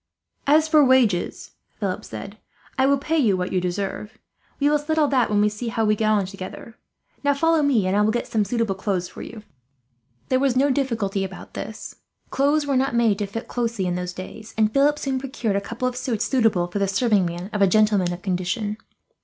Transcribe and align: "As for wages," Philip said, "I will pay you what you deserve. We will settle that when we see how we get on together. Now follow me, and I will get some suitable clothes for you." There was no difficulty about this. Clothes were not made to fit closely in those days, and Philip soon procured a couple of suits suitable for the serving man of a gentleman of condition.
"As 0.47 0.67
for 0.67 0.83
wages," 0.83 1.51
Philip 1.79 2.03
said, 2.03 2.39
"I 2.75 2.87
will 2.87 2.97
pay 2.97 3.19
you 3.19 3.37
what 3.37 3.53
you 3.53 3.61
deserve. 3.61 4.17
We 4.59 4.67
will 4.67 4.79
settle 4.79 5.05
that 5.09 5.29
when 5.29 5.41
we 5.41 5.47
see 5.47 5.67
how 5.67 5.85
we 5.85 5.95
get 5.95 6.09
on 6.09 6.25
together. 6.25 6.75
Now 7.23 7.35
follow 7.35 7.61
me, 7.61 7.85
and 7.85 7.95
I 7.95 8.01
will 8.01 8.09
get 8.09 8.25
some 8.25 8.43
suitable 8.43 8.73
clothes 8.73 9.07
for 9.07 9.21
you." 9.21 9.43
There 10.29 10.39
was 10.39 10.55
no 10.55 10.71
difficulty 10.71 11.23
about 11.23 11.53
this. 11.53 11.97
Clothes 12.31 12.65
were 12.65 12.75
not 12.75 12.95
made 12.95 13.19
to 13.19 13.27
fit 13.27 13.47
closely 13.47 13.85
in 13.85 13.93
those 13.93 14.11
days, 14.13 14.55
and 14.57 14.73
Philip 14.73 14.97
soon 14.97 15.19
procured 15.19 15.55
a 15.55 15.61
couple 15.61 15.87
of 15.87 15.95
suits 15.95 16.25
suitable 16.25 16.65
for 16.65 16.79
the 16.79 16.87
serving 16.87 17.27
man 17.27 17.51
of 17.53 17.61
a 17.61 17.67
gentleman 17.67 18.11
of 18.11 18.23
condition. 18.23 18.77